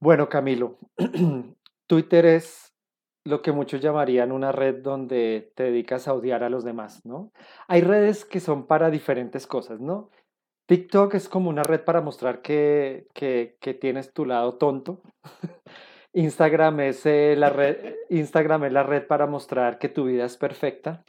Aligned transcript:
Bueno, 0.00 0.28
Camilo, 0.28 0.78
Twitter 1.86 2.26
es 2.26 2.74
lo 3.24 3.42
que 3.42 3.52
muchos 3.52 3.80
llamarían 3.80 4.30
una 4.30 4.52
red 4.52 4.82
donde 4.82 5.52
te 5.56 5.64
dedicas 5.64 6.06
a 6.06 6.14
odiar 6.14 6.44
a 6.44 6.50
los 6.50 6.64
demás, 6.64 7.04
¿no? 7.04 7.32
Hay 7.66 7.80
redes 7.80 8.24
que 8.24 8.40
son 8.40 8.66
para 8.66 8.90
diferentes 8.90 9.46
cosas, 9.46 9.80
¿no? 9.80 10.10
TikTok 10.66 11.14
es 11.14 11.28
como 11.28 11.48
una 11.48 11.62
red 11.62 11.82
para 11.82 12.00
mostrar 12.00 12.42
que, 12.42 13.06
que, 13.14 13.56
tienes 13.80 14.12
tu 14.12 14.26
lado 14.26 14.58
tonto. 14.58 15.00
Instagram 16.12 16.80
es, 16.80 17.06
eh, 17.06 17.34
la 17.36 17.50
red, 17.50 17.94
Instagram 18.10 18.64
es 18.64 18.72
la 18.72 18.82
red 18.82 19.06
para 19.06 19.26
mostrar 19.26 19.78
que 19.78 19.88
tu 19.88 20.04
vida 20.04 20.24
es 20.24 20.36
perfecta. 20.36 21.04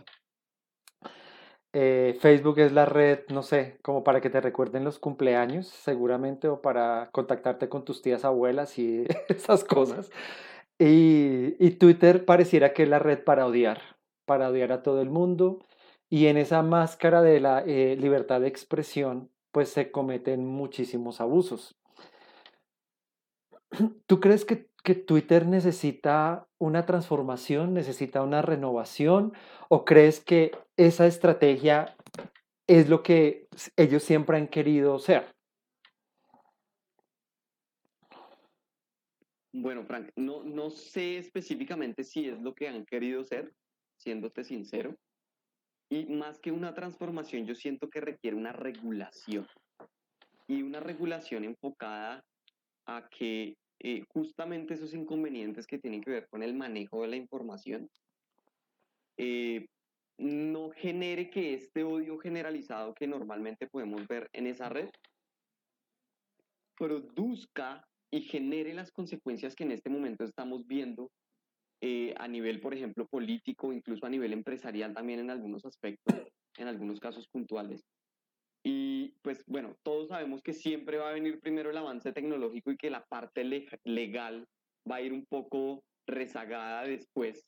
Eh, 1.73 2.17
Facebook 2.19 2.59
es 2.59 2.71
la 2.71 2.85
red, 2.85 3.19
no 3.29 3.43
sé, 3.43 3.77
como 3.81 4.03
para 4.03 4.21
que 4.21 4.29
te 4.29 4.41
recuerden 4.41 4.83
los 4.83 4.99
cumpleaños, 4.99 5.67
seguramente, 5.67 6.47
o 6.47 6.61
para 6.61 7.09
contactarte 7.11 7.69
con 7.69 7.85
tus 7.85 8.01
tías 8.01 8.25
abuelas 8.25 8.79
y 8.79 9.05
esas 9.29 9.63
cosas. 9.63 10.09
Y, 10.79 11.55
y 11.59 11.71
Twitter 11.71 12.25
pareciera 12.25 12.73
que 12.73 12.83
es 12.83 12.89
la 12.89 12.99
red 12.99 13.23
para 13.23 13.45
odiar, 13.45 13.81
para 14.25 14.49
odiar 14.49 14.71
a 14.71 14.83
todo 14.83 15.01
el 15.01 15.09
mundo. 15.09 15.59
Y 16.09 16.27
en 16.27 16.37
esa 16.37 16.61
máscara 16.61 17.21
de 17.21 17.39
la 17.39 17.63
eh, 17.65 17.97
libertad 17.99 18.41
de 18.41 18.47
expresión, 18.47 19.29
pues 19.51 19.69
se 19.69 19.91
cometen 19.91 20.45
muchísimos 20.45 21.19
abusos. 21.19 21.77
¿Tú 24.07 24.19
crees 24.19 24.45
que, 24.45 24.69
que 24.87 24.95
Twitter 24.95 25.45
necesita 25.45 26.47
una 26.59 26.85
transformación, 26.85 27.73
necesita 27.73 28.23
una 28.23 28.41
renovación? 28.41 29.33
¿O 29.67 29.83
crees 29.83 30.21
que 30.21 30.51
esa 30.77 31.07
estrategia 31.07 31.93
es 32.67 32.87
lo 32.87 33.03
que 33.03 33.49
ellos 33.75 34.01
siempre 34.01 34.37
han 34.37 34.47
querido 34.47 34.97
ser? 34.97 35.35
Bueno, 39.51 39.83
Frank, 39.83 40.09
no, 40.15 40.41
no 40.45 40.69
sé 40.69 41.17
específicamente 41.17 42.05
si 42.05 42.29
es 42.29 42.39
lo 42.39 42.55
que 42.55 42.69
han 42.69 42.85
querido 42.85 43.25
ser, 43.25 43.53
siéndote 43.97 44.45
sincero. 44.45 44.95
Y 45.89 46.05
más 46.05 46.39
que 46.39 46.53
una 46.53 46.73
transformación, 46.73 47.45
yo 47.45 47.55
siento 47.55 47.89
que 47.89 47.99
requiere 47.99 48.37
una 48.37 48.53
regulación. 48.53 49.45
Y 50.47 50.61
una 50.61 50.79
regulación 50.79 51.43
enfocada 51.43 52.23
a 52.85 53.09
que 53.09 53.57
eh, 53.79 54.03
justamente 54.09 54.73
esos 54.73 54.93
inconvenientes 54.93 55.67
que 55.67 55.77
tienen 55.77 56.01
que 56.01 56.11
ver 56.11 56.27
con 56.27 56.43
el 56.43 56.53
manejo 56.53 57.01
de 57.01 57.07
la 57.09 57.15
información 57.15 57.89
eh, 59.17 59.67
no 60.17 60.71
genere 60.71 61.29
que 61.29 61.53
este 61.53 61.83
odio 61.83 62.17
generalizado 62.17 62.93
que 62.93 63.07
normalmente 63.07 63.67
podemos 63.67 64.07
ver 64.07 64.29
en 64.33 64.47
esa 64.47 64.69
red 64.69 64.89
produzca 66.75 67.87
y 68.11 68.21
genere 68.21 68.73
las 68.73 68.91
consecuencias 68.91 69.55
que 69.55 69.63
en 69.63 69.71
este 69.71 69.89
momento 69.89 70.23
estamos 70.23 70.65
viendo 70.65 71.11
eh, 71.81 72.15
a 72.17 72.27
nivel, 72.27 72.59
por 72.59 72.73
ejemplo, 72.73 73.05
político, 73.07 73.73
incluso 73.73 74.05
a 74.05 74.09
nivel 74.09 74.33
empresarial 74.33 74.93
también 74.93 75.19
en 75.19 75.29
algunos 75.29 75.65
aspectos, 75.65 76.15
en 76.57 76.67
algunos 76.67 76.99
casos 76.99 77.27
puntuales. 77.27 77.83
Y 78.63 79.13
pues 79.21 79.43
bueno, 79.47 79.75
todos 79.83 80.09
sabemos 80.09 80.41
que 80.41 80.53
siempre 80.53 80.97
va 80.97 81.09
a 81.09 81.13
venir 81.13 81.39
primero 81.39 81.69
el 81.69 81.77
avance 81.77 82.11
tecnológico 82.11 82.71
y 82.71 82.77
que 82.77 82.89
la 82.89 83.05
parte 83.05 83.43
le- 83.43 83.67
legal 83.83 84.47
va 84.89 84.97
a 84.97 85.01
ir 85.01 85.13
un 85.13 85.25
poco 85.25 85.83
rezagada 86.05 86.83
después 86.83 87.47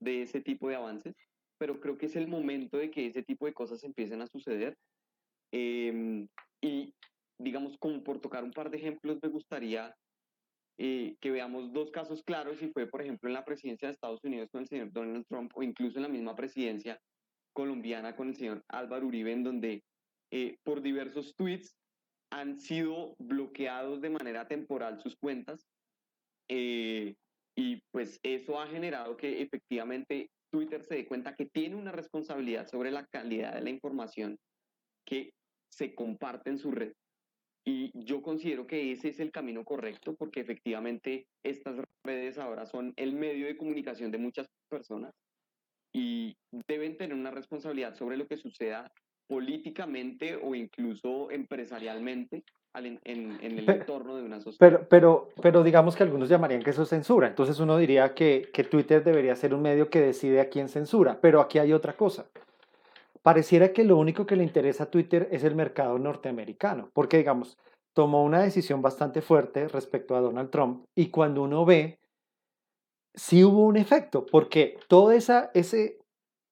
de 0.00 0.22
ese 0.22 0.40
tipo 0.40 0.68
de 0.68 0.76
avances, 0.76 1.14
pero 1.58 1.80
creo 1.80 1.96
que 1.98 2.06
es 2.06 2.16
el 2.16 2.28
momento 2.28 2.78
de 2.78 2.90
que 2.90 3.06
ese 3.06 3.22
tipo 3.22 3.46
de 3.46 3.54
cosas 3.54 3.82
empiecen 3.84 4.22
a 4.22 4.26
suceder. 4.26 4.76
Em, 5.52 6.28
y 6.60 6.94
digamos, 7.38 7.76
como 7.78 8.02
por 8.02 8.20
tocar 8.20 8.44
un 8.44 8.50
par 8.52 8.70
de 8.70 8.78
ejemplos, 8.78 9.18
me 9.22 9.28
gustaría 9.28 9.94
eh, 10.78 11.16
que 11.20 11.30
veamos 11.30 11.72
dos 11.72 11.90
casos 11.90 12.22
claros, 12.22 12.62
y 12.62 12.70
fue, 12.70 12.86
por 12.86 13.02
ejemplo, 13.02 13.28
en 13.28 13.34
la 13.34 13.44
presidencia 13.44 13.88
de 13.88 13.92
Estados 13.94 14.20
Unidos 14.24 14.48
con 14.50 14.60
el 14.62 14.68
señor 14.68 14.92
Donald 14.92 15.24
Trump, 15.28 15.50
o 15.54 15.62
incluso 15.62 15.98
en 15.98 16.02
la 16.02 16.08
misma 16.08 16.36
presidencia 16.36 17.00
colombiana 17.54 18.14
con 18.14 18.28
el 18.28 18.34
señor 18.36 18.62
Álvaro 18.68 19.06
Uribe, 19.06 19.32
en 19.32 19.42
donde 19.44 19.84
eh, 20.30 20.56
por 20.64 20.82
diversos 20.82 21.34
tweets 21.36 21.74
han 22.32 22.58
sido 22.58 23.14
bloqueados 23.18 24.00
de 24.00 24.10
manera 24.10 24.46
temporal 24.48 25.00
sus 25.00 25.16
cuentas, 25.16 25.66
eh, 26.48 27.14
y 27.56 27.80
pues 27.90 28.20
eso 28.22 28.60
ha 28.60 28.66
generado 28.66 29.16
que 29.16 29.40
efectivamente 29.42 30.28
Twitter 30.52 30.84
se 30.84 30.96
dé 30.96 31.06
cuenta 31.06 31.34
que 31.34 31.46
tiene 31.46 31.76
una 31.76 31.92
responsabilidad 31.92 32.66
sobre 32.66 32.90
la 32.90 33.06
calidad 33.06 33.54
de 33.54 33.62
la 33.62 33.70
información 33.70 34.36
que 35.06 35.30
se 35.72 35.94
comparte 35.94 36.50
en 36.50 36.58
su 36.58 36.70
red. 36.70 36.92
Y 37.64 37.90
yo 37.94 38.22
considero 38.22 38.66
que 38.66 38.92
ese 38.92 39.08
es 39.08 39.18
el 39.18 39.32
camino 39.32 39.64
correcto 39.64 40.14
porque 40.14 40.40
efectivamente 40.40 41.26
estas 41.44 41.76
redes 42.04 42.38
ahora 42.38 42.66
son 42.66 42.92
el 42.96 43.12
medio 43.14 43.46
de 43.46 43.56
comunicación 43.56 44.12
de 44.12 44.18
muchas 44.18 44.46
personas 44.70 45.12
y 45.92 46.36
deben 46.68 46.96
tener 46.96 47.16
una 47.16 47.30
responsabilidad 47.30 47.94
sobre 47.96 48.16
lo 48.16 48.28
que 48.28 48.36
suceda 48.36 48.92
políticamente 49.28 50.38
o 50.42 50.54
incluso 50.54 51.30
empresarialmente 51.30 52.44
al 52.72 52.86
en, 52.86 53.00
en- 53.04 53.38
en 53.42 53.58
el 53.58 53.64
Pe- 53.64 53.72
entorno 53.72 54.16
de 54.16 54.22
una 54.22 54.40
sociedad. 54.40 54.58
Pero, 54.58 54.88
pero, 54.88 55.28
pero 55.40 55.62
digamos 55.62 55.96
que 55.96 56.02
algunos 56.02 56.28
llamarían 56.28 56.62
que 56.62 56.70
eso 56.70 56.82
es 56.82 56.88
censura. 56.90 57.26
Entonces 57.26 57.58
uno 57.58 57.76
diría 57.78 58.14
que, 58.14 58.50
que 58.52 58.64
Twitter 58.64 59.02
debería 59.02 59.34
ser 59.36 59.54
un 59.54 59.62
medio 59.62 59.88
que 59.88 60.00
decide 60.00 60.40
a 60.40 60.48
quién 60.48 60.68
censura. 60.68 61.18
Pero 61.20 61.40
aquí 61.40 61.58
hay 61.58 61.72
otra 61.72 61.94
cosa. 61.96 62.26
Pareciera 63.22 63.72
que 63.72 63.82
lo 63.84 63.96
único 63.96 64.26
que 64.26 64.36
le 64.36 64.44
interesa 64.44 64.84
a 64.84 64.90
Twitter 64.90 65.28
es 65.32 65.42
el 65.42 65.54
mercado 65.56 65.98
norteamericano, 65.98 66.90
porque 66.92 67.16
digamos, 67.16 67.56
tomó 67.92 68.22
una 68.22 68.42
decisión 68.42 68.82
bastante 68.82 69.20
fuerte 69.22 69.66
respecto 69.68 70.14
a 70.14 70.20
Donald 70.20 70.50
Trump 70.50 70.84
y 70.94 71.08
cuando 71.08 71.42
uno 71.42 71.64
ve, 71.64 71.98
sí 73.14 73.42
hubo 73.42 73.64
un 73.64 73.76
efecto, 73.78 74.26
porque 74.26 74.78
todo 74.86 75.10
esa, 75.10 75.50
ese, 75.54 75.98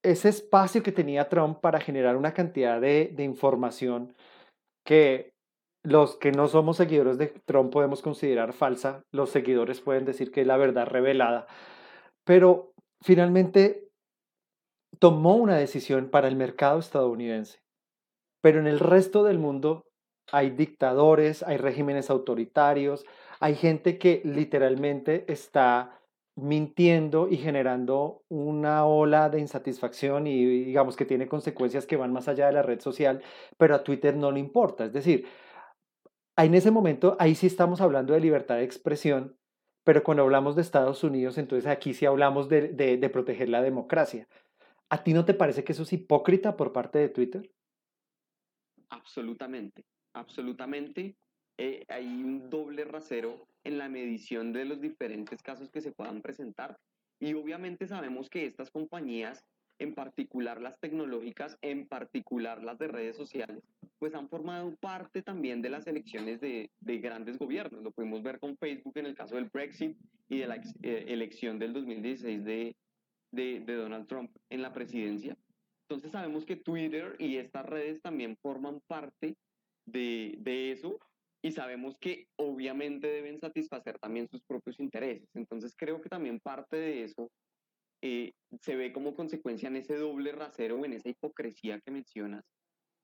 ese 0.04 0.28
espacio 0.28 0.82
que 0.82 0.92
tenía 0.92 1.28
Trump 1.28 1.60
para 1.60 1.80
generar 1.80 2.16
una 2.16 2.34
cantidad 2.34 2.80
de, 2.80 3.14
información 3.18 4.14
que 4.86 5.32
los 5.82 6.16
que 6.16 6.30
no 6.30 6.46
somos 6.46 6.76
seguidores 6.76 7.18
de 7.18 7.28
Trump 7.46 7.72
podemos 7.72 8.02
considerar 8.02 8.52
falsa, 8.52 9.02
los 9.12 9.30
seguidores 9.30 9.80
pueden 9.80 10.04
decir 10.04 10.30
que 10.30 10.42
es 10.42 10.46
la 10.46 10.58
verdad 10.58 10.86
revelada, 10.86 11.46
pero 12.24 12.72
finalmente 13.02 13.88
tomó 14.98 15.36
una 15.36 15.56
decisión 15.56 16.10
para 16.10 16.28
el 16.28 16.36
mercado 16.36 16.78
estadounidense. 16.78 17.58
Pero 18.42 18.60
en 18.60 18.66
el 18.66 18.80
resto 18.80 19.24
del 19.24 19.38
mundo 19.38 19.86
hay 20.30 20.50
dictadores, 20.50 21.42
hay 21.42 21.56
regímenes 21.56 22.10
autoritarios, 22.10 23.04
hay 23.40 23.54
gente 23.54 23.98
que 23.98 24.20
literalmente 24.24 25.24
está 25.32 25.98
mintiendo 26.36 27.28
y 27.28 27.36
generando 27.36 28.24
una 28.28 28.86
ola 28.86 29.28
de 29.30 29.38
insatisfacción 29.40 30.26
y 30.26 30.44
digamos 30.64 30.96
que 30.96 31.04
tiene 31.06 31.28
consecuencias 31.28 31.86
que 31.86 31.96
van 31.96 32.12
más 32.12 32.28
allá 32.28 32.46
de 32.46 32.52
la 32.52 32.62
red 32.62 32.80
social, 32.80 33.22
pero 33.56 33.74
a 33.76 33.84
Twitter 33.84 34.16
no 34.16 34.32
le 34.32 34.40
importa. 34.40 34.84
Es 34.86 34.92
decir, 34.92 35.26
en 36.36 36.54
ese 36.54 36.70
momento 36.70 37.16
ahí 37.20 37.34
sí 37.34 37.46
estamos 37.46 37.80
hablando 37.80 38.12
de 38.14 38.20
libertad 38.20 38.56
de 38.56 38.64
expresión, 38.64 39.36
pero 39.84 40.02
cuando 40.02 40.22
hablamos 40.22 40.56
de 40.56 40.62
Estados 40.62 41.04
Unidos, 41.04 41.38
entonces 41.38 41.70
aquí 41.70 41.94
sí 41.94 42.06
hablamos 42.06 42.48
de, 42.48 42.68
de- 42.68 43.10
proteger 43.10 43.48
la 43.48 43.62
democracia. 43.62 44.26
¿A 44.90 45.04
ti 45.04 45.12
no 45.14 45.24
te 45.24 45.34
parece 45.34 45.64
que 45.64 45.72
eso 45.72 45.82
es 45.84 45.92
hipócrita 45.92 46.56
por 46.56 46.72
parte 46.72 46.98
de 46.98 47.08
Twitter? 47.08 47.50
Absolutamente, 48.90 49.84
absolutamente. 50.14 51.16
eh, 51.58 51.84
hay 51.88 52.06
un 52.06 52.48
doble 52.50 52.84
rasero 52.84 53.46
en 53.64 53.78
la 53.78 53.88
medición 53.88 54.52
de 54.52 54.64
los 54.64 54.80
diferentes 54.80 55.42
casos 55.42 55.70
que 55.70 55.80
se 55.80 55.92
puedan 55.92 56.22
presentar. 56.22 56.76
Y 57.20 57.34
obviamente 57.34 57.86
sabemos 57.86 58.28
que 58.28 58.46
estas 58.46 58.70
compañías, 58.70 59.44
en 59.78 59.94
particular 59.94 60.60
las 60.60 60.78
tecnológicas, 60.78 61.58
en 61.62 61.88
particular 61.88 62.62
las 62.62 62.78
de 62.78 62.88
redes 62.88 63.16
sociales, 63.16 63.62
pues 63.98 64.14
han 64.14 64.28
formado 64.28 64.76
parte 64.76 65.22
también 65.22 65.62
de 65.62 65.70
las 65.70 65.86
elecciones 65.86 66.40
de, 66.40 66.70
de 66.80 66.98
grandes 66.98 67.38
gobiernos. 67.38 67.82
Lo 67.82 67.90
pudimos 67.90 68.22
ver 68.22 68.38
con 68.38 68.56
Facebook 68.58 68.98
en 68.98 69.06
el 69.06 69.14
caso 69.14 69.36
del 69.36 69.50
Brexit 69.52 69.96
y 70.28 70.38
de 70.38 70.46
la 70.46 70.56
eh, 70.56 71.04
elección 71.08 71.58
del 71.58 71.72
2016 71.72 72.44
de, 72.44 72.76
de, 73.32 73.60
de 73.60 73.74
Donald 73.74 74.06
Trump 74.06 74.30
en 74.50 74.62
la 74.62 74.72
presidencia. 74.72 75.36
Entonces 75.88 76.12
sabemos 76.12 76.44
que 76.44 76.56
Twitter 76.56 77.16
y 77.18 77.36
estas 77.36 77.66
redes 77.66 78.00
también 78.00 78.36
forman 78.42 78.80
parte 78.86 79.36
de, 79.86 80.34
de 80.38 80.72
eso 80.72 80.98
y 81.44 81.52
sabemos 81.52 81.98
que 82.00 82.26
obviamente 82.36 83.06
deben 83.06 83.38
satisfacer 83.38 83.98
también 83.98 84.26
sus 84.30 84.42
propios 84.44 84.80
intereses. 84.80 85.28
Entonces 85.34 85.74
creo 85.76 86.00
que 86.00 86.08
también 86.08 86.40
parte 86.40 86.78
de 86.78 87.04
eso 87.04 87.30
eh, 88.02 88.32
se 88.62 88.76
ve 88.76 88.94
como 88.94 89.14
consecuencia 89.14 89.68
en 89.68 89.76
ese 89.76 89.98
doble 89.98 90.32
rasero 90.32 90.80
o 90.80 90.84
en 90.86 90.94
esa 90.94 91.10
hipocresía 91.10 91.80
que 91.80 91.90
mencionas 91.90 92.44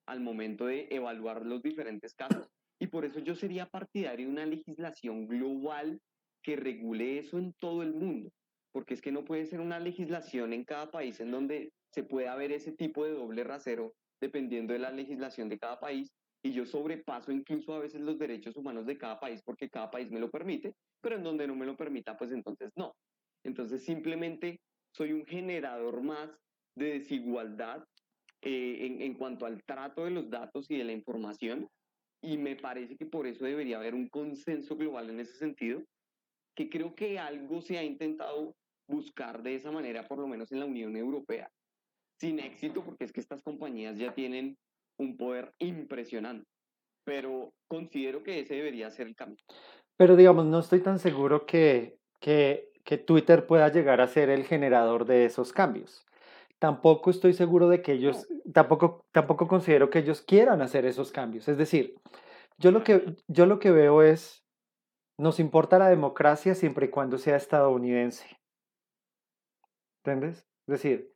al 0.07 0.21
momento 0.21 0.65
de 0.65 0.89
evaluar 0.91 1.45
los 1.45 1.63
diferentes 1.63 2.15
casos. 2.15 2.49
Y 2.81 2.87
por 2.87 3.05
eso 3.05 3.21
yo 3.21 3.35
sería 3.35 3.67
partidario 3.67 4.25
de 4.25 4.33
una 4.33 4.47
legislación 4.47 5.29
global 5.29 6.01
que 6.43 6.57
regule 6.57 7.19
eso 7.19 7.39
en 7.39 7.53
todo 7.61 7.83
el 7.83 7.93
mundo, 7.93 8.31
porque 8.73 8.95
es 8.95 9.03
que 9.03 9.13
no 9.13 9.27
puede 9.27 9.45
ser 9.45 9.61
una 9.61 9.81
legislación 9.81 10.55
en 10.55 10.65
cada 10.65 10.91
país 10.91 11.21
en 11.21 11.31
donde 11.31 11.75
se 11.93 12.05
pueda 12.05 12.35
ver 12.37 12.53
ese 12.53 12.73
tipo 12.73 13.05
de 13.05 13.13
doble 13.13 13.45
rasero 13.45 13.93
dependiendo 14.19 14.73
de 14.73 14.79
la 14.79 14.93
legislación 14.93 15.51
de 15.51 15.59
cada 15.59 15.79
país 15.79 16.11
y 16.43 16.53
yo 16.53 16.65
sobrepaso 16.65 17.33
incluso 17.33 17.75
a 17.75 17.81
veces 17.81 18.01
los 18.01 18.19
derechos 18.19 18.57
humanos 18.57 18.87
de 18.87 18.97
cada 18.97 19.21
país 19.21 19.43
porque 19.45 19.69
cada 19.69 19.91
país 19.91 20.11
me 20.11 20.21
lo 20.21 20.31
permite, 20.31 20.75
pero 21.01 21.17
en 21.17 21.25
donde 21.25 21.47
no 21.47 21.55
me 21.55 21.67
lo 21.67 21.77
permita, 21.77 22.17
pues 22.17 22.33
entonces 22.33 22.71
no. 22.77 22.95
Entonces 23.45 23.85
simplemente 23.85 24.61
soy 24.95 25.13
un 25.13 25.27
generador 25.27 26.03
más 26.03 26.31
de 26.77 26.99
desigualdad 26.99 27.85
eh, 28.43 28.87
en, 28.87 29.03
en 29.03 29.15
cuanto 29.15 29.45
al 29.47 29.63
trato 29.65 30.05
de 30.05 30.11
los 30.11 30.31
datos 30.31 30.71
y 30.71 30.79
de 30.79 30.85
la 30.85 30.93
información 30.93 31.69
y 32.23 32.37
me 32.37 32.57
parece 32.57 32.97
que 32.97 33.07
por 33.07 33.27
eso 33.27 33.45
debería 33.45 33.79
haber 33.79 33.95
un 33.95 34.09
consenso 34.09 34.77
global 34.77 35.11
en 35.11 35.21
ese 35.21 35.35
sentido, 35.35 35.83
que 36.55 36.69
creo 36.69 36.95
que 36.95 37.19
algo 37.19 37.63
se 37.63 37.79
ha 37.79 37.85
intentado 37.85 38.55
buscar 38.87 39.43
de 39.43 39.55
esa 39.55 39.71
manera, 39.71 40.07
por 40.07 40.19
lo 40.19 40.27
menos 40.27 40.51
en 40.53 40.61
la 40.61 40.67
Unión 40.67 40.97
Europea, 40.97 41.51
sin 42.19 42.41
éxito, 42.41 42.85
porque 42.85 43.05
es 43.05 43.13
que 43.13 43.21
estas 43.21 43.43
compañías 43.43 43.97
ya 43.97 44.13
tienen 44.13 44.59
un 45.01 45.17
poder 45.17 45.53
impresionante, 45.59 46.47
pero 47.05 47.53
considero 47.69 48.23
que 48.23 48.41
ese 48.41 48.55
debería 48.55 48.91
ser 48.91 49.07
el 49.07 49.17
cambio. 49.17 49.43
Pero 49.97 50.15
digamos, 50.17 50.47
no 50.47 50.61
estoy 50.61 50.81
tan 50.81 50.99
seguro 50.99 51.47
que, 51.47 51.99
que, 52.21 52.71
que 52.85 52.99
Twitter 52.99 53.47
pueda 53.47 53.69
llegar 53.71 54.01
a 54.01 54.09
ser 54.09 54.31
el 54.31 54.45
generador 54.45 55.07
de 55.07 55.25
esos 55.25 55.53
cambios. 55.53 56.07
Tampoco 56.59 57.11
estoy 57.11 57.33
seguro 57.33 57.69
de 57.69 57.81
que 57.81 57.93
ellos, 57.93 58.29
tampoco, 58.53 59.07
tampoco 59.13 59.49
considero 59.49 59.89
que 59.89 60.01
ellos 60.01 60.21
quieran 60.21 60.61
hacer 60.61 60.85
esos 60.85 61.11
cambios. 61.11 61.49
Es 61.49 61.57
decir, 61.57 61.97
yo 62.59 62.71
lo 62.71 62.85
que, 62.85 63.17
yo 63.29 63.47
lo 63.47 63.59
que 63.59 63.71
veo 63.71 64.03
es, 64.03 64.45
nos 65.19 65.41
importa 65.41 65.79
la 65.79 65.89
democracia 65.89 66.55
siempre 66.55 66.87
y 66.87 66.91
cuando 66.91 67.17
sea 67.17 67.37
estadounidense. 67.37 68.27
¿Entiendes? 70.05 70.47
Es 70.67 70.73
decir, 70.73 71.13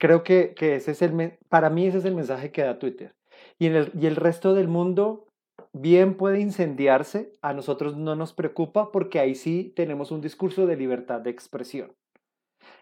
creo 0.00 0.24
que, 0.24 0.54
que 0.54 0.76
ese 0.76 0.92
es 0.92 1.02
el, 1.02 1.38
para 1.48 1.70
mí 1.70 1.86
ese 1.86 1.98
es 1.98 2.04
el 2.04 2.14
mensaje 2.14 2.50
que 2.50 2.62
da 2.62 2.78
Twitter. 2.78 3.14
Y, 3.58 3.66
en 3.66 3.76
el, 3.76 3.92
y 3.94 4.06
el 4.06 4.16
resto 4.16 4.54
del 4.54 4.66
mundo 4.66 5.28
bien 5.72 6.16
puede 6.16 6.40
incendiarse, 6.40 7.32
a 7.42 7.52
nosotros 7.52 7.96
no 7.96 8.16
nos 8.16 8.32
preocupa 8.32 8.90
porque 8.90 9.20
ahí 9.20 9.34
sí 9.34 9.72
tenemos 9.76 10.10
un 10.10 10.20
discurso 10.20 10.66
de 10.66 10.76
libertad 10.76 11.20
de 11.20 11.30
expresión. 11.30 11.92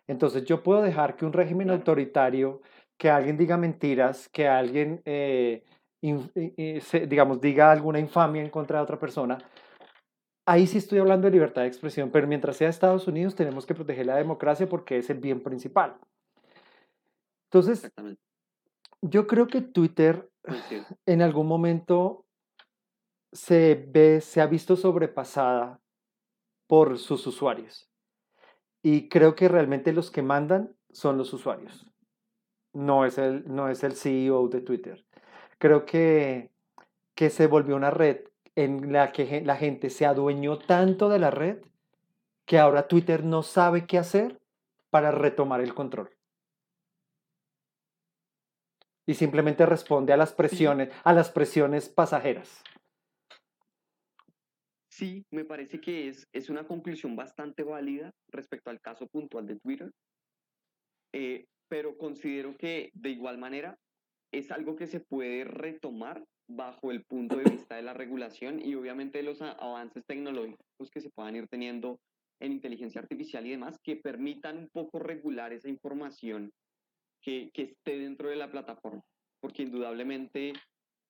Entonces 0.06 0.44
yo 0.44 0.62
puedo 0.62 0.80
dejar 0.80 1.16
que 1.16 1.26
un 1.26 1.32
régimen 1.32 1.70
autoritario, 1.70 2.62
que 2.96 3.10
alguien 3.10 3.36
diga 3.36 3.56
mentiras, 3.56 4.28
que 4.28 4.48
alguien, 4.48 5.02
eh, 5.04 5.64
digamos, 6.00 7.40
diga 7.40 7.70
alguna 7.70 7.98
infamia 7.98 8.42
en 8.42 8.50
contra 8.50 8.78
de 8.78 8.84
otra 8.84 8.98
persona, 8.98 9.38
ahí 10.46 10.66
sí 10.66 10.78
estoy 10.78 10.98
hablando 11.00 11.26
de 11.26 11.32
libertad 11.32 11.62
de 11.62 11.68
expresión, 11.68 12.10
pero 12.10 12.26
mientras 12.26 12.56
sea 12.56 12.68
Estados 12.68 13.06
Unidos 13.06 13.34
tenemos 13.34 13.66
que 13.66 13.74
proteger 13.74 14.06
la 14.06 14.16
democracia 14.16 14.68
porque 14.68 14.98
es 14.98 15.10
el 15.10 15.18
bien 15.18 15.42
principal. 15.42 15.96
Entonces, 17.50 17.90
yo 19.00 19.26
creo 19.26 19.46
que 19.46 19.62
Twitter 19.62 20.30
en 21.06 21.22
algún 21.22 21.46
momento 21.46 22.26
se 23.32 23.86
ve, 23.88 24.20
se 24.20 24.40
ha 24.40 24.46
visto 24.46 24.76
sobrepasada 24.76 25.80
por 26.66 26.98
sus 26.98 27.26
usuarios. 27.26 27.88
Y 28.82 29.08
creo 29.08 29.34
que 29.34 29.48
realmente 29.48 29.92
los 29.92 30.10
que 30.10 30.22
mandan 30.22 30.76
son 30.90 31.18
los 31.18 31.32
usuarios. 31.32 31.86
No 32.72 33.04
es 33.04 33.18
el, 33.18 33.44
no 33.46 33.68
es 33.68 33.82
el 33.82 33.92
CEO 33.92 34.48
de 34.48 34.60
Twitter. 34.60 35.04
Creo 35.58 35.84
que, 35.84 36.50
que 37.14 37.30
se 37.30 37.46
volvió 37.46 37.76
una 37.76 37.90
red 37.90 38.24
en 38.54 38.92
la 38.92 39.12
que 39.12 39.40
la 39.44 39.56
gente 39.56 39.90
se 39.90 40.06
adueñó 40.06 40.58
tanto 40.58 41.08
de 41.08 41.18
la 41.18 41.30
red 41.30 41.58
que 42.44 42.58
ahora 42.58 42.88
Twitter 42.88 43.24
no 43.24 43.42
sabe 43.42 43.86
qué 43.86 43.98
hacer 43.98 44.40
para 44.90 45.10
retomar 45.10 45.60
el 45.60 45.74
control. 45.74 46.17
Y 49.08 49.14
simplemente 49.14 49.64
responde 49.64 50.12
a 50.12 50.18
las 50.18 50.34
presiones, 50.34 50.90
a 51.02 51.14
las 51.14 51.30
presiones 51.30 51.88
pasajeras. 51.88 52.62
Sí, 54.90 55.24
me 55.30 55.46
parece 55.46 55.80
que 55.80 56.08
es, 56.08 56.28
es 56.34 56.50
una 56.50 56.66
conclusión 56.66 57.16
bastante 57.16 57.62
válida 57.62 58.12
respecto 58.30 58.68
al 58.68 58.82
caso 58.82 59.06
puntual 59.06 59.46
de 59.46 59.58
Twitter, 59.60 59.90
eh, 61.14 61.46
pero 61.68 61.96
considero 61.96 62.54
que 62.58 62.90
de 62.92 63.08
igual 63.08 63.38
manera 63.38 63.78
es 64.30 64.50
algo 64.50 64.76
que 64.76 64.86
se 64.86 65.00
puede 65.00 65.44
retomar 65.44 66.22
bajo 66.46 66.90
el 66.90 67.02
punto 67.04 67.36
de 67.36 67.50
vista 67.50 67.76
de 67.76 67.82
la 67.82 67.94
regulación 67.94 68.60
y 68.60 68.74
obviamente 68.74 69.22
los 69.22 69.40
avances 69.40 70.04
tecnológicos 70.06 70.90
que 70.92 71.00
se 71.00 71.08
puedan 71.14 71.36
ir 71.36 71.48
teniendo 71.48 71.98
en 72.40 72.52
inteligencia 72.52 73.00
artificial 73.00 73.46
y 73.46 73.52
demás 73.52 73.78
que 73.82 73.96
permitan 73.96 74.58
un 74.58 74.68
poco 74.68 74.98
regular 74.98 75.54
esa 75.54 75.70
información 75.70 76.50
que, 77.22 77.50
esté 77.54 77.98
dentro 77.98 78.28
de 78.28 78.36
la 78.36 78.50
plataforma, 78.50 79.02
porque 79.40 79.62
indudablemente 79.62 80.52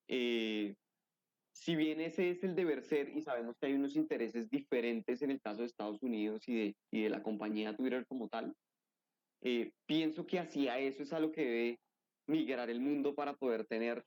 eh, 0.08 0.74
si 1.52 1.76
bien 1.76 2.00
ese 2.00 2.30
es 2.30 2.44
el 2.44 2.54
deber 2.54 2.82
ser 2.82 3.08
y 3.16 3.22
sabemos 3.22 3.56
que 3.58 3.66
hay 3.66 3.74
unos 3.74 3.96
intereses 3.96 4.48
diferentes 4.48 5.22
en 5.22 5.30
el 5.30 5.40
caso 5.40 5.60
de 5.60 5.66
Estados 5.66 6.02
Unidos 6.02 6.48
y 6.48 6.54
de, 6.54 6.76
y 6.92 7.02
de 7.02 7.10
la 7.10 7.22
compañía 7.22 7.76
Twitter 7.76 8.06
como 8.06 8.28
tal, 8.28 8.54
eh, 9.42 9.72
pienso 9.86 10.26
que 10.26 10.38
hacia 10.38 10.78
eso 10.78 11.02
es 11.02 11.12
a 11.12 11.20
lo 11.20 11.32
que 11.32 11.44
debe 11.44 11.78
migrar 12.26 12.70
el 12.70 12.80
mundo 12.80 13.14
para 13.14 13.34
poder 13.34 13.64
tener 13.66 14.04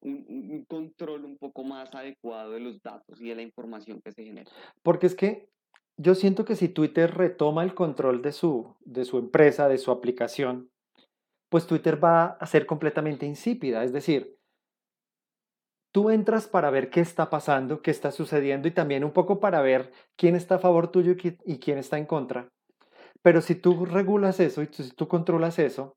un, 0.00 0.24
un, 0.28 0.64
control 0.64 1.24
un 1.24 1.38
poco 1.38 1.62
más 1.62 1.94
adecuado 1.94 2.52
de 2.52 2.60
los 2.60 2.82
datos 2.82 3.20
y 3.20 3.28
de 3.28 3.36
la 3.36 3.42
información 3.42 4.00
que 4.02 4.12
se 4.12 4.24
genera. 4.24 4.50
Porque 4.82 5.06
es 5.06 5.14
que 5.14 5.48
yo 5.96 6.14
siento 6.14 6.44
que 6.44 6.56
si 6.56 6.68
Twitter 6.68 7.14
retoma 7.14 7.62
el 7.62 7.74
control 7.74 8.22
de 8.22 8.32
su, 8.32 8.74
de 8.80 9.04
su 9.04 9.18
empresa, 9.18 9.68
de 9.68 9.78
su 9.78 9.92
aplicación, 9.92 10.71
pues 11.52 11.66
Twitter 11.66 12.02
va 12.02 12.38
a 12.40 12.46
ser 12.46 12.64
completamente 12.64 13.26
insípida. 13.26 13.84
Es 13.84 13.92
decir, 13.92 14.38
tú 15.92 16.08
entras 16.08 16.48
para 16.48 16.70
ver 16.70 16.88
qué 16.88 17.00
está 17.00 17.28
pasando, 17.28 17.82
qué 17.82 17.90
está 17.90 18.10
sucediendo 18.10 18.68
y 18.68 18.70
también 18.70 19.04
un 19.04 19.12
poco 19.12 19.38
para 19.38 19.60
ver 19.60 19.92
quién 20.16 20.34
está 20.34 20.54
a 20.54 20.60
favor 20.60 20.90
tuyo 20.90 21.14
y 21.44 21.58
quién 21.58 21.76
está 21.76 21.98
en 21.98 22.06
contra. 22.06 22.48
Pero 23.20 23.42
si 23.42 23.54
tú 23.54 23.84
regulas 23.84 24.40
eso 24.40 24.62
y 24.62 24.68
si 24.72 24.92
tú 24.92 25.08
controlas 25.08 25.58
eso, 25.58 25.92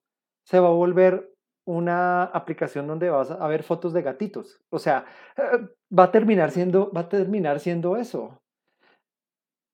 se 0.46 0.60
va 0.60 0.68
a 0.68 0.72
volver 0.72 1.34
una 1.66 2.24
aplicación 2.26 2.86
donde 2.86 3.10
vas 3.10 3.32
a 3.32 3.48
ver 3.48 3.64
fotos 3.64 3.94
de 3.94 4.02
gatitos. 4.02 4.60
O 4.70 4.78
sea, 4.78 5.06
eh, 5.38 5.70
va 5.98 6.04
a 6.04 6.12
terminar 6.12 6.52
siendo, 6.52 6.92
va 6.92 7.02
a 7.02 7.10
terminar 7.10 7.62
siendo 7.62 7.96
eso. 7.96 8.42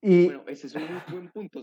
Y... 0.00 0.26
Bueno, 0.26 0.44
ese 0.46 0.68
es 0.68 0.76
un 0.76 0.84
muy 0.84 1.02
buen 1.10 1.32
punto. 1.32 1.60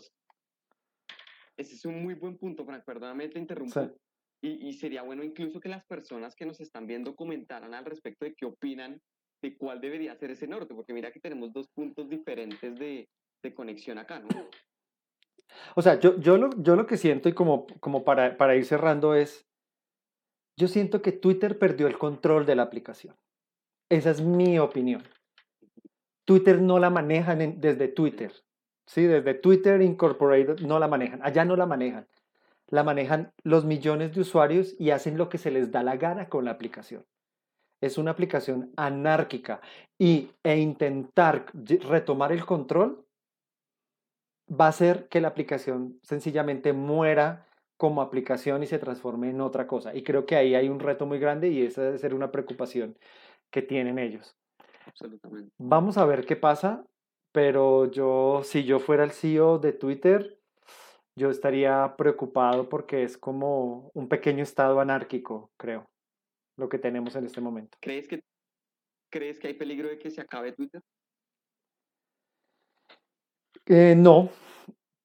Ese 1.56 1.76
es 1.76 1.86
un 1.86 2.04
muy 2.04 2.16
buen 2.16 2.38
punto, 2.38 2.66
Frank. 2.66 2.84
Perdóname, 2.84 3.30
te 3.30 3.40
interrumpo. 3.40 3.90
Y, 4.42 4.74
sería 4.74 5.02
bueno 5.02 5.24
incluso 5.24 5.60
que 5.60 5.68
las 5.68 5.86
personas 5.86 6.34
que 6.34 6.46
nos 6.46 6.62
están 6.62 6.88
viendo 6.88 7.14
comentaran 7.16 7.74
al 7.74 7.84
respecto 7.84 8.24
de 8.24 8.34
qué 8.36 8.46
opinan 8.46 9.02
de 9.42 9.58
cuál 9.58 9.82
debería 9.82 10.16
ser 10.16 10.32
ese 10.32 10.48
norte, 10.48 10.74
porque 10.74 10.94
mira 10.94 11.12
que 11.12 11.20
tenemos 11.20 11.52
dos 11.52 11.68
puntos 11.70 12.10
diferentes 12.10 12.78
de, 12.80 13.10
de 13.44 13.54
conexión 13.54 13.98
acá, 13.98 14.20
¿no? 14.20 14.28
O 15.76 15.82
sea, 15.82 16.00
yo, 16.00 16.18
yo, 16.20 16.38
lo, 16.38 16.50
yo 16.62 16.76
lo 16.76 16.86
que 16.86 16.98
siento 16.98 17.28
y 17.28 17.34
como, 17.34 17.68
como 17.80 18.04
para, 18.06 18.38
para 18.38 18.56
ir 18.56 18.66
cerrando 18.66 19.14
es, 19.14 19.46
yo 20.58 20.68
siento 20.68 21.02
que 21.02 21.12
Twitter 21.12 21.58
perdió 21.58 21.88
el 21.88 21.98
control 21.98 22.46
de 22.46 22.56
la 22.56 22.64
aplicación. 22.64 23.16
Esa 23.90 24.12
es 24.12 24.22
mi 24.22 24.60
opinión. 24.60 25.04
Twitter 26.26 26.62
no 26.62 26.80
la 26.80 26.90
manejan 26.90 27.60
desde 27.60 27.88
Twitter. 27.88 28.32
Sí, 28.86 29.04
desde 29.04 29.34
Twitter 29.34 29.82
Incorporated 29.82 30.60
no 30.60 30.80
la 30.80 30.88
manejan. 30.88 31.22
Allá 31.24 31.44
no 31.44 31.56
la 31.56 31.66
manejan 31.66 32.08
la 32.70 32.84
manejan 32.84 33.32
los 33.44 33.66
millones 33.66 34.14
de 34.14 34.22
usuarios 34.22 34.76
y 34.80 34.92
hacen 34.92 35.18
lo 35.18 35.30
que 35.30 35.38
se 35.38 35.52
les 35.52 35.72
da 35.72 35.84
la 35.84 35.98
gana 35.98 36.30
con 36.30 36.46
la 36.46 36.52
aplicación. 36.52 37.06
Es 37.82 37.98
una 37.98 38.12
aplicación 38.12 38.72
anárquica 38.76 39.62
y, 39.98 40.32
e 40.44 40.58
intentar 40.58 41.46
retomar 41.54 42.32
el 42.32 42.46
control 42.46 43.06
va 44.50 44.66
a 44.66 44.70
hacer 44.70 45.08
que 45.08 45.22
la 45.22 45.30
aplicación 45.30 46.00
sencillamente 46.02 46.74
muera 46.74 47.48
como 47.78 48.02
aplicación 48.02 48.62
y 48.64 48.68
se 48.68 48.80
transforme 48.80 49.30
en 49.30 49.40
otra 49.42 49.68
cosa. 49.68 49.96
Y 49.96 50.04
creo 50.04 50.26
que 50.26 50.36
ahí 50.36 50.56
hay 50.56 50.68
un 50.68 50.80
reto 50.80 51.06
muy 51.06 51.20
grande 51.20 51.50
y 51.50 51.62
esa 51.62 51.82
debe 51.84 51.98
ser 51.98 52.14
una 52.14 52.32
preocupación 52.32 52.98
que 53.52 53.62
tienen 53.62 53.98
ellos. 54.00 54.36
Absolutamente. 54.86 55.52
Vamos 55.58 55.98
a 55.98 56.06
ver 56.06 56.26
qué 56.26 56.36
pasa, 56.36 56.84
pero 57.32 57.90
yo, 57.90 58.42
si 58.44 58.66
yo 58.66 58.80
fuera 58.80 59.04
el 59.04 59.12
CEO 59.12 59.60
de 59.60 59.72
Twitter, 59.72 60.39
yo 61.20 61.30
estaría 61.30 61.96
preocupado 61.98 62.70
porque 62.70 63.04
es 63.04 63.18
como 63.18 63.92
un 63.94 64.08
pequeño 64.08 64.42
estado 64.42 64.80
anárquico, 64.80 65.52
creo, 65.58 65.90
lo 66.58 66.70
que 66.70 66.80
tenemos 66.80 67.16
en 67.16 67.26
este 67.26 67.42
momento. 67.42 67.78
¿Crees 67.82 68.08
que, 68.08 68.24
¿crees 69.12 69.38
que 69.38 69.48
hay 69.48 69.54
peligro 69.54 69.90
de 69.90 70.00
que 70.00 70.10
se 70.10 70.22
acabe 70.22 70.54
Twitter? 70.54 70.82
Eh, 73.66 73.96
no, 73.96 74.30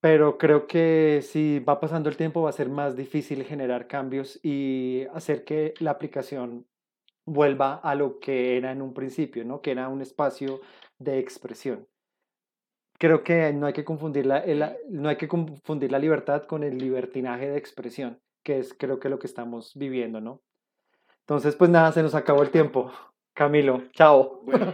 pero 0.01 0.39
creo 0.39 0.69
que 0.69 1.21
si 1.23 1.59
va 1.59 1.81
pasando 1.81 2.09
el 2.09 2.17
tiempo 2.17 2.43
va 2.43 2.51
a 2.51 2.53
ser 2.53 2.69
más 2.69 2.97
difícil 2.97 3.43
generar 3.45 3.89
cambios 3.89 4.39
y 4.43 5.05
hacer 5.13 5.45
que 5.45 5.75
la 5.81 5.91
aplicación 5.91 6.67
vuelva 7.27 7.75
a 7.75 7.95
lo 7.97 8.21
que 8.21 8.57
era 8.57 8.71
en 8.71 8.83
un 8.83 8.95
principio, 8.95 9.45
¿no? 9.45 9.61
Que 9.61 9.73
era 9.73 9.89
un 9.89 10.01
espacio 10.01 10.61
de 10.99 11.19
expresión 11.19 11.89
creo 12.99 13.23
que 13.23 13.53
no 13.53 13.67
hay 13.67 13.73
que 13.73 13.85
confundir 13.85 14.27
la, 14.27 14.45
no 14.89 15.09
hay 15.09 15.17
que 15.17 15.29
confundir 15.29 15.93
la 15.93 15.99
libertad 15.99 16.45
con 16.45 16.63
el 16.63 16.79
libertinaje 16.79 17.49
de 17.49 17.59
expresión, 17.59 18.21
que 18.43 18.59
es 18.59 18.75
creo 18.75 18.99
que 18.99 19.09
lo 19.09 19.19
que 19.19 19.27
estamos 19.27 19.73
viviendo, 19.75 20.21
¿no? 20.21 20.43
Entonces, 21.21 21.57
pues 21.57 21.71
nada, 21.71 21.91
se 21.93 22.03
nos 22.03 22.15
acabó 22.15 22.43
el 22.43 22.51
tiempo. 22.51 22.93
Camilo, 23.35 23.85
chao. 23.93 24.43
Bueno, 24.45 24.73